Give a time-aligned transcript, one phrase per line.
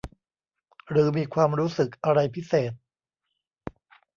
[0.89, 2.71] หรือมีความรู้สึกอะไรพิเศษ